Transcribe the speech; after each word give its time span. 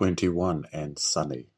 twenty-one 0.00 0.66
and 0.72 0.98
sunny. 0.98 1.48